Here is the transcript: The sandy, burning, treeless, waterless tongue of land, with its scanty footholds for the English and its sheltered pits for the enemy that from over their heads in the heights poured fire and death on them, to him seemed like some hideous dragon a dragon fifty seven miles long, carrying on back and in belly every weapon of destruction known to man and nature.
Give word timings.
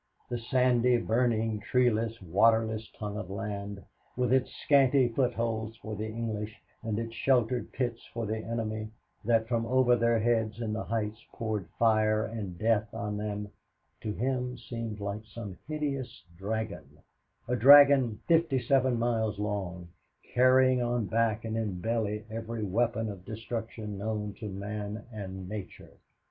The 0.31 0.39
sandy, 0.39 0.97
burning, 0.97 1.59
treeless, 1.59 2.19
waterless 2.23 2.89
tongue 2.97 3.17
of 3.17 3.29
land, 3.29 3.83
with 4.17 4.33
its 4.33 4.51
scanty 4.51 5.09
footholds 5.09 5.77
for 5.77 5.95
the 5.95 6.07
English 6.07 6.59
and 6.81 6.97
its 6.97 7.13
sheltered 7.13 7.71
pits 7.71 8.03
for 8.11 8.25
the 8.25 8.39
enemy 8.39 8.89
that 9.23 9.47
from 9.47 9.67
over 9.67 9.95
their 9.95 10.17
heads 10.17 10.59
in 10.59 10.73
the 10.73 10.85
heights 10.85 11.23
poured 11.31 11.67
fire 11.77 12.25
and 12.25 12.57
death 12.57 12.91
on 12.95 13.17
them, 13.17 13.51
to 14.01 14.11
him 14.11 14.57
seemed 14.57 14.99
like 14.99 15.23
some 15.23 15.59
hideous 15.67 16.23
dragon 16.35 16.97
a 17.47 17.55
dragon 17.55 18.19
fifty 18.27 18.57
seven 18.57 18.97
miles 18.97 19.37
long, 19.37 19.87
carrying 20.33 20.81
on 20.81 21.05
back 21.05 21.45
and 21.45 21.55
in 21.55 21.79
belly 21.79 22.25
every 22.31 22.63
weapon 22.63 23.07
of 23.07 23.23
destruction 23.23 23.99
known 23.99 24.33
to 24.33 24.49
man 24.49 25.03
and 25.13 25.47
nature. 25.47 25.93